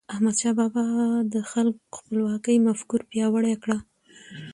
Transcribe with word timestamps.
احمدشاه 0.13 0.53
بابا 0.59 0.83
د 1.33 1.35
خپلواکی 1.97 2.55
مفکوره 2.67 3.05
پیاوړې 3.11 3.55
کړه. 3.63 3.77